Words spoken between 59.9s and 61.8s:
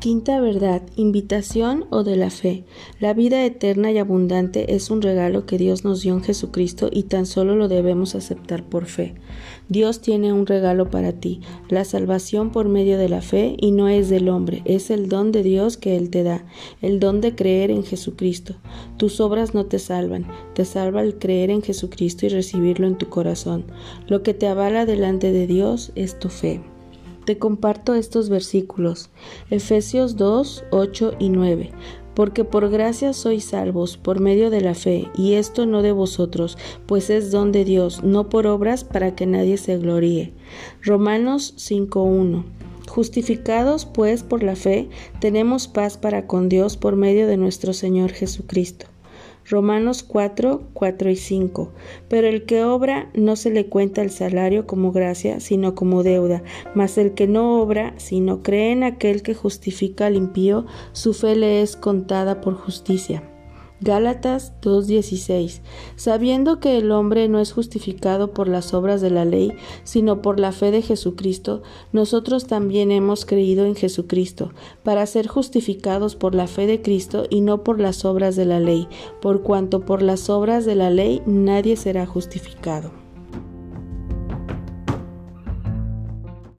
al impío, su fe le es